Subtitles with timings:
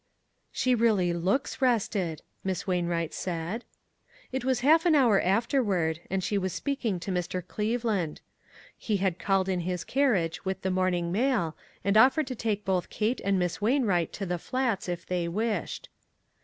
[0.51, 3.65] "She really looks rested," Miss Wain wright said.
[4.31, 7.47] It was half an hour afterward, and she was speaking to Mr.
[7.47, 8.19] Cleveland.
[8.75, 12.89] He had called in his carriage, with the morning mail, and offered to take both
[12.89, 15.87] Kate and Miss Wainwright to the Flats if they wished.